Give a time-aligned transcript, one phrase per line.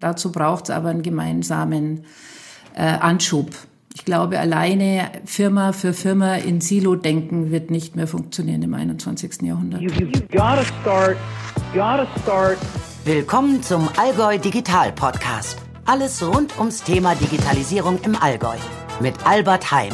[0.00, 2.04] Dazu braucht es aber einen gemeinsamen
[2.76, 3.50] äh, Anschub.
[3.96, 9.42] Ich glaube, alleine Firma für Firma in Silo denken wird nicht mehr funktionieren im 21.
[9.42, 9.80] Jahrhundert.
[9.80, 9.90] You,
[10.30, 11.16] gotta start,
[11.74, 12.58] gotta start.
[13.04, 15.58] Willkommen zum Allgäu Digital Podcast.
[15.84, 18.56] Alles rund ums Thema Digitalisierung im Allgäu
[19.00, 19.92] mit Albert Heim.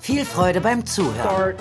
[0.00, 1.54] Viel Freude beim Zuhören.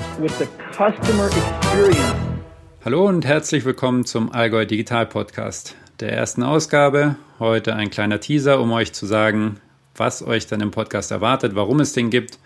[2.86, 7.16] Hallo und herzlich willkommen zum Allgäu Digital Podcast, der ersten Ausgabe.
[7.40, 9.60] Heute ein kleiner Teaser, um euch zu sagen,
[9.96, 12.38] was euch dann im Podcast erwartet, warum es den gibt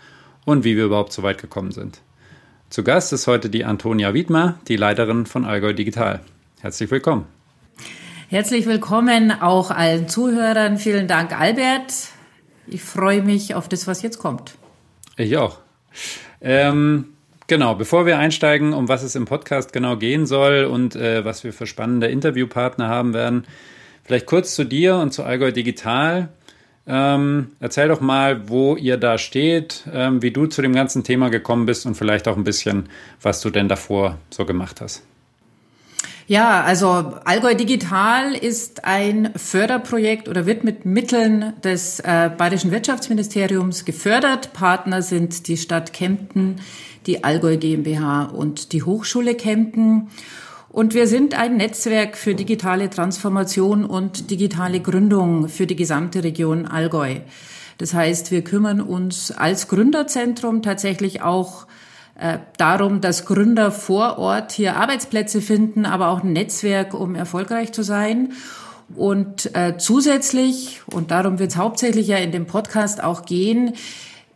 [0.44, 2.00] und wie wir überhaupt so weit gekommen sind.
[2.70, 6.20] Zu Gast ist heute die Antonia Wiedmer, die Leiterin von Allgäu Digital.
[6.60, 7.26] Herzlich willkommen.
[8.28, 10.78] Herzlich willkommen auch allen Zuhörern.
[10.78, 11.92] Vielen Dank, Albert.
[12.66, 14.54] Ich freue mich auf das, was jetzt kommt.
[15.18, 15.58] Ich auch.
[16.40, 17.12] Ähm,
[17.52, 21.44] genau, bevor wir einsteigen, um was es im Podcast genau gehen soll und äh, was
[21.44, 23.44] wir für spannende Interviewpartner haben werden,
[24.04, 26.30] vielleicht kurz zu dir und zu Allgäu Digital.
[26.86, 31.28] Ähm, erzähl doch mal, wo ihr da steht, ähm, wie du zu dem ganzen Thema
[31.28, 32.88] gekommen bist und vielleicht auch ein bisschen,
[33.20, 35.04] was du denn davor so gemacht hast.
[36.28, 36.86] Ja, also
[37.24, 44.52] Allgäu Digital ist ein Förderprojekt oder wird mit Mitteln des äh, Bayerischen Wirtschaftsministeriums gefördert.
[44.52, 46.60] Partner sind die Stadt Kempten,
[47.06, 50.10] die Allgäu GmbH und die Hochschule Kempten.
[50.68, 56.66] Und wir sind ein Netzwerk für digitale Transformation und digitale Gründung für die gesamte Region
[56.66, 57.16] Allgäu.
[57.78, 61.66] Das heißt, wir kümmern uns als Gründerzentrum tatsächlich auch
[62.58, 67.82] darum, dass Gründer vor Ort hier Arbeitsplätze finden, aber auch ein Netzwerk, um erfolgreich zu
[67.82, 68.32] sein.
[68.94, 73.72] Und äh, zusätzlich, und darum wird es hauptsächlich ja in dem Podcast auch gehen,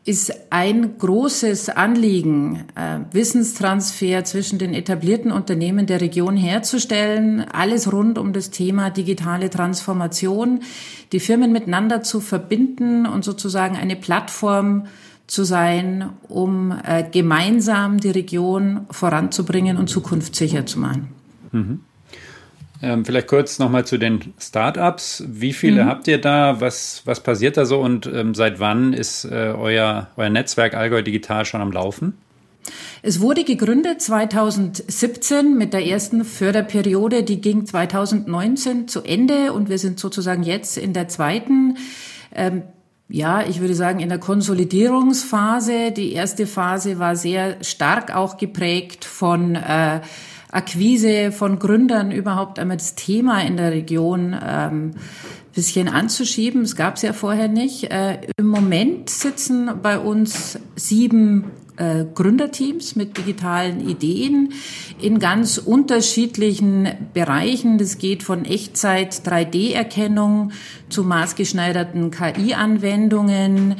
[0.07, 8.17] ist ein großes Anliegen, äh, Wissenstransfer zwischen den etablierten Unternehmen der Region herzustellen, alles rund
[8.17, 10.61] um das Thema digitale Transformation,
[11.11, 14.87] die Firmen miteinander zu verbinden und sozusagen eine Plattform
[15.27, 21.09] zu sein, um äh, gemeinsam die Region voranzubringen und zukunftssicher zu machen.
[21.53, 21.81] Mhm.
[22.83, 25.25] Ähm, vielleicht kurz nochmal zu den Startups.
[25.27, 25.89] Wie viele mhm.
[25.89, 26.61] habt ihr da?
[26.61, 31.03] Was, was passiert da so und ähm, seit wann ist äh, euer, euer Netzwerk Allgäu
[31.03, 32.15] Digital schon am Laufen?
[33.03, 39.79] Es wurde gegründet 2017 mit der ersten Förderperiode, die ging 2019 zu Ende und wir
[39.79, 41.77] sind sozusagen jetzt in der zweiten.
[42.35, 42.63] Ähm,
[43.08, 45.92] ja, ich würde sagen, in der Konsolidierungsphase.
[45.92, 50.00] Die erste Phase war sehr stark auch geprägt von äh,
[50.50, 54.92] Akquise von Gründern, überhaupt einmal das Thema in der Region ähm,
[55.55, 56.62] bisschen anzuschieben.
[56.62, 57.90] Es gab es ja vorher nicht.
[57.90, 64.53] Äh, Im Moment sitzen bei uns sieben äh, Gründerteams mit digitalen Ideen
[65.01, 67.79] in ganz unterschiedlichen Bereichen.
[67.79, 70.53] Das geht von Echtzeit 3D-Erkennung
[70.89, 73.77] zu maßgeschneiderten KI-Anwendungen,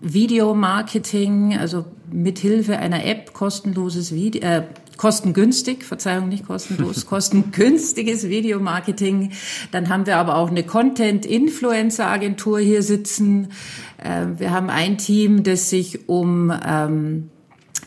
[0.00, 4.62] Videomarketing, also mithilfe einer App kostenloses Video, äh,
[4.96, 9.32] kostengünstig, Verzeihung, nicht kostenlos, kostengünstiges Videomarketing.
[9.70, 13.48] Dann haben wir aber auch eine Content-Influencer-Agentur hier sitzen.
[14.02, 17.30] Ähm, wir haben ein Team, das sich um ähm,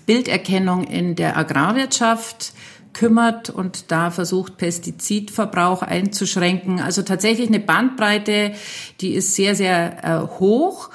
[0.05, 2.53] Bilderkennung in der Agrarwirtschaft
[2.93, 6.81] kümmert und da versucht, Pestizidverbrauch einzuschränken.
[6.81, 8.51] Also tatsächlich eine Bandbreite,
[8.99, 10.89] die ist sehr, sehr äh, hoch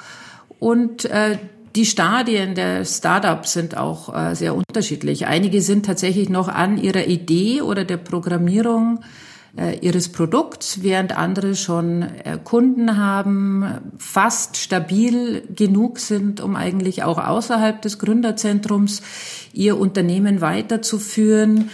[0.59, 1.37] und äh,
[1.75, 5.27] die Stadien der Startups sind auch äh, sehr unterschiedlich.
[5.27, 9.01] Einige sind tatsächlich noch an ihrer Idee oder der Programmierung
[9.57, 13.65] äh, ihres Produkts, während andere schon äh, Kunden haben,
[13.97, 19.01] fast stabil genug sind, um eigentlich auch außerhalb des Gründerzentrums
[19.53, 21.69] ihr Unternehmen weiterzuführen.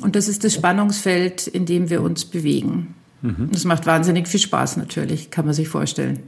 [0.00, 2.94] Und das ist das Spannungsfeld, in dem wir uns bewegen.
[3.22, 3.50] Mhm.
[3.52, 6.20] Das macht wahnsinnig viel Spaß natürlich, kann man sich vorstellen.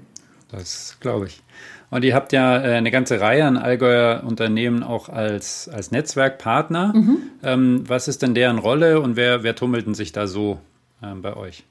[0.52, 1.42] Das glaube ich.
[1.90, 6.92] Und ihr habt ja äh, eine ganze Reihe an Allgäuer Unternehmen auch als, als Netzwerkpartner.
[6.94, 7.18] Mhm.
[7.42, 10.60] Ähm, was ist denn deren Rolle und wer, wer tummelt denn sich da so
[11.02, 11.64] ähm, bei euch?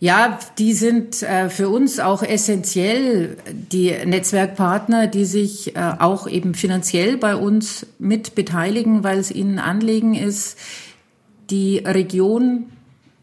[0.00, 6.54] Ja, die sind äh, für uns auch essentiell, die Netzwerkpartner, die sich äh, auch eben
[6.54, 10.56] finanziell bei uns mit beteiligen, weil es ihnen Anliegen ist,
[11.50, 12.66] die Region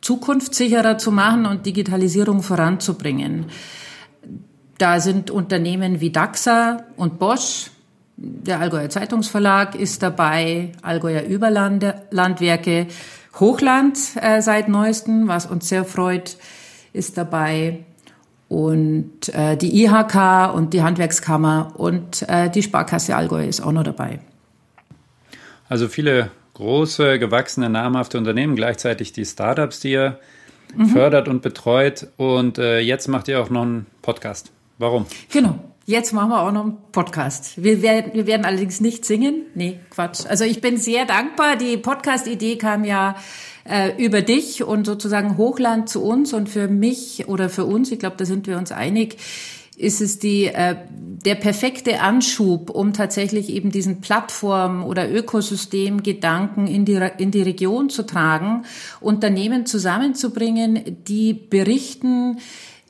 [0.02, 3.46] zukunftssicherer zu machen und Digitalisierung voranzubringen.
[4.78, 7.72] Da sind Unternehmen wie DAXA und Bosch,
[8.18, 12.88] der Allgäuer Zeitungsverlag ist dabei, Allgäuer Überlandwerke,
[13.40, 16.38] Hochland äh, seit neuestem, was uns sehr freut,
[16.94, 17.80] ist dabei
[18.48, 23.84] und äh, die IHK und die Handwerkskammer und äh, die Sparkasse Allgäu ist auch noch
[23.84, 24.20] dabei.
[25.68, 30.20] Also viele große, gewachsene, namhafte Unternehmen, gleichzeitig die Startups, die ihr
[30.76, 30.88] mhm.
[30.88, 32.08] fördert und betreut.
[32.18, 34.52] Und äh, jetzt macht ihr auch noch einen Podcast.
[34.78, 35.06] Warum?
[35.32, 35.56] Genau.
[35.88, 37.62] Jetzt machen wir auch noch einen Podcast.
[37.62, 39.44] Wir werden, wir werden allerdings nicht singen.
[39.54, 40.26] Nee, Quatsch.
[40.28, 41.58] Also ich bin sehr dankbar.
[41.58, 43.16] Die Podcast-Idee kam ja
[43.70, 48.00] äh, über dich und sozusagen Hochland zu uns und für mich oder für uns, ich
[48.00, 49.18] glaube, da sind wir uns einig,
[49.78, 56.86] ist es die, äh, der perfekte Anschub, um tatsächlich eben diesen Plattform- oder Ökosystemgedanken in
[56.86, 58.66] die, in die Region zu tragen,
[59.02, 62.40] Unternehmen zusammenzubringen, die berichten,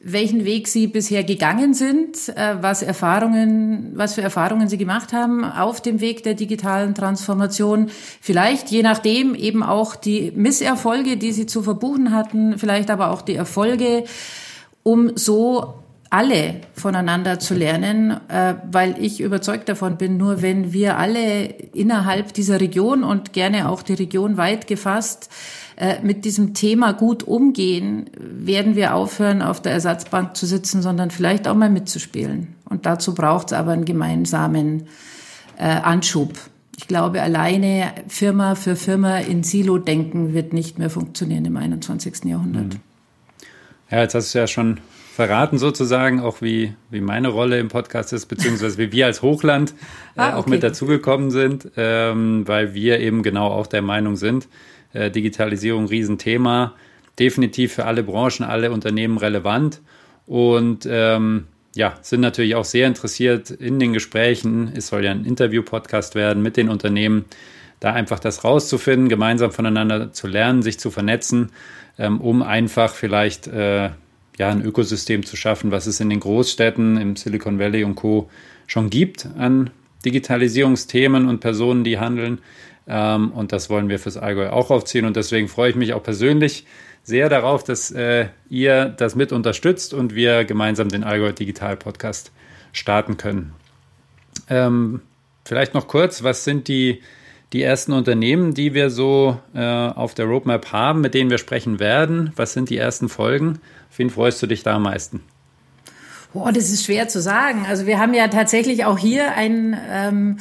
[0.07, 5.43] welchen Weg Sie bisher gegangen sind, äh, was Erfahrungen, was für Erfahrungen Sie gemacht haben
[5.43, 7.89] auf dem Weg der digitalen Transformation.
[8.21, 13.23] Vielleicht je nachdem eben auch die Misserfolge, die Sie zu verbuchen hatten, vielleicht aber auch
[13.23, 14.03] die Erfolge,
[14.83, 15.73] um so
[16.11, 22.31] alle voneinander zu lernen, äh, weil ich überzeugt davon bin, nur wenn wir alle innerhalb
[22.31, 25.31] dieser Region und gerne auch die Region weit gefasst
[26.03, 31.47] mit diesem Thema gut umgehen, werden wir aufhören, auf der Ersatzbank zu sitzen, sondern vielleicht
[31.47, 32.55] auch mal mitzuspielen.
[32.69, 34.87] Und dazu braucht es aber einen gemeinsamen
[35.57, 36.33] äh, Anschub.
[36.77, 42.25] Ich glaube, alleine Firma für Firma in Silo denken wird nicht mehr funktionieren im 21.
[42.25, 42.73] Jahrhundert.
[42.73, 42.79] Mhm.
[43.91, 44.79] Ja, jetzt hast du ja schon
[45.15, 49.71] verraten sozusagen, auch wie, wie meine Rolle im Podcast ist, beziehungsweise wie wir als Hochland
[49.71, 50.35] äh, ah, okay.
[50.37, 54.49] auch mit dazugekommen sind, ähm, weil wir eben genau auch der Meinung sind,
[54.95, 56.73] äh, Digitalisierung Riesenthema,
[57.19, 59.81] definitiv für alle Branchen, alle Unternehmen relevant
[60.25, 61.45] und ähm,
[61.75, 64.71] ja, sind natürlich auch sehr interessiert in den Gesprächen.
[64.73, 67.25] Es soll ja ein Interview-Podcast werden mit den Unternehmen,
[67.81, 71.51] da einfach das rauszufinden, gemeinsam voneinander zu lernen, sich zu vernetzen,
[71.99, 73.89] ähm, um einfach vielleicht äh,
[74.37, 78.29] ja, ein Ökosystem zu schaffen, was es in den Großstädten, im Silicon Valley und Co.
[78.67, 79.69] schon gibt an
[80.05, 82.39] Digitalisierungsthemen und Personen, die handeln.
[82.87, 85.05] Ähm, und das wollen wir fürs Allgäu auch aufziehen.
[85.05, 86.65] Und deswegen freue ich mich auch persönlich
[87.03, 92.31] sehr darauf, dass äh, ihr das mit unterstützt und wir gemeinsam den Allgäu Digital Podcast
[92.73, 93.53] starten können.
[94.49, 95.01] Ähm,
[95.45, 97.01] vielleicht noch kurz, was sind die,
[97.53, 101.79] die ersten Unternehmen, die wir so äh, auf der Roadmap haben, mit denen wir sprechen
[101.79, 102.31] werden?
[102.35, 103.59] Was sind die ersten Folgen?
[103.89, 105.21] Auf wen freust du dich da am meisten?
[106.35, 107.65] Boah, das ist schwer zu sagen.
[107.65, 110.37] Also wir haben ja tatsächlich auch hier ein ähm,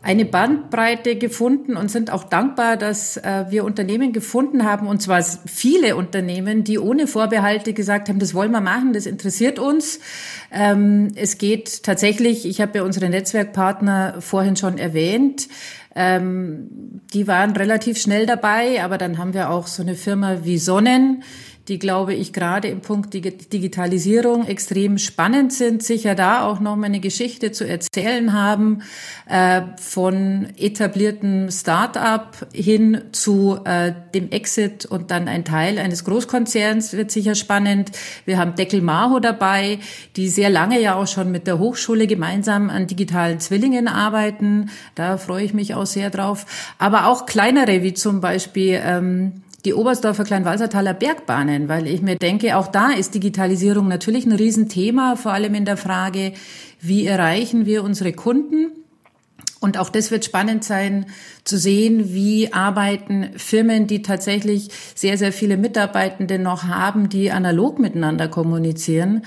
[0.00, 5.22] eine Bandbreite gefunden und sind auch dankbar, dass äh, wir Unternehmen gefunden haben, und zwar
[5.22, 10.00] viele Unternehmen, die ohne Vorbehalte gesagt haben, das wollen wir machen, das interessiert uns.
[10.50, 15.48] Ähm, es geht tatsächlich, ich habe ja unsere Netzwerkpartner vorhin schon erwähnt,
[15.94, 20.58] ähm, die waren relativ schnell dabei, aber dann haben wir auch so eine Firma wie
[20.58, 21.22] Sonnen,
[21.68, 26.86] die, glaube ich, gerade im Punkt Digitalisierung extrem spannend sind, sicher da auch noch mal
[26.86, 28.82] eine Geschichte zu erzählen haben,
[29.26, 36.92] äh, von etabliertem Start-up hin zu äh, dem Exit und dann ein Teil eines Großkonzerns
[36.92, 37.92] wird sicher spannend.
[38.26, 39.78] Wir haben Deckel Maho dabei,
[40.16, 44.70] die sehr lange ja auch schon mit der Hochschule gemeinsam an digitalen Zwillingen arbeiten.
[44.94, 46.44] Da freue ich mich auch sehr drauf.
[46.78, 52.56] Aber auch kleinere, wie zum Beispiel ähm, die Oberstdorfer Kleinwalsertaler Bergbahnen, weil ich mir denke,
[52.56, 56.34] auch da ist Digitalisierung natürlich ein Riesenthema, vor allem in der Frage,
[56.80, 58.72] wie erreichen wir unsere Kunden?
[59.60, 61.06] Und auch das wird spannend sein
[61.44, 67.78] zu sehen, wie arbeiten Firmen, die tatsächlich sehr, sehr viele Mitarbeitende noch haben, die analog
[67.78, 69.24] miteinander kommunizieren.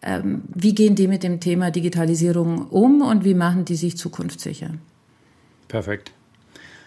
[0.00, 4.70] Ähm, wie gehen die mit dem Thema Digitalisierung um und wie machen die sich zukunftssicher?
[5.66, 6.12] Perfekt.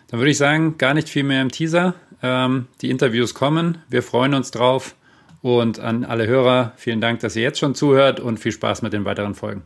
[0.08, 1.96] Dann würde ich sagen, gar nicht viel mehr im Teaser.
[2.24, 3.84] Ähm, die Interviews kommen.
[3.90, 4.96] Wir freuen uns drauf.
[5.42, 8.94] Und an alle Hörer, vielen Dank, dass ihr jetzt schon zuhört und viel Spaß mit
[8.94, 9.62] den weiteren Folgen.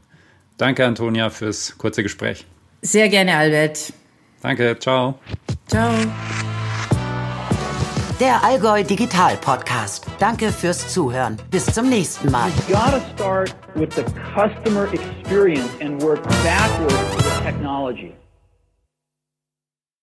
[0.58, 2.46] Danke, Antonia, fürs kurze Gespräch.
[2.82, 3.94] Sehr gerne, Albert.
[4.42, 5.20] Danke, ciao.
[5.68, 5.94] Ciao.
[8.20, 10.08] Der Allgäu Digital Podcast.
[10.18, 11.38] Danke fürs Zuhören.
[11.52, 12.50] Bis zum nächsten Mal.
[12.68, 18.16] You gotta start with the customer experience and work backwards with technology.